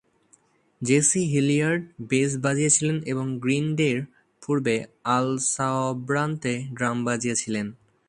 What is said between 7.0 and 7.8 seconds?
বাজিয়েছিলেন।